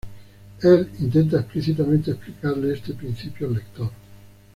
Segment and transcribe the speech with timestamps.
[0.63, 3.91] Él intenta explícitamente explicarle este principio al lector.